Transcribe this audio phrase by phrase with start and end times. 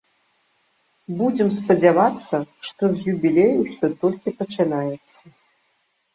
[1.19, 2.35] Будзем спадзявацца,
[2.71, 5.21] што з юбілею ўсё толькі пачынаецца.